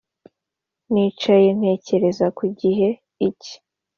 [0.91, 2.87] nicaye ntekereza ku gihe
[3.41, 3.53] ki